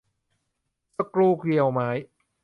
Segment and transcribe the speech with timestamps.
[0.95, 1.89] สกรูเกลียวไม้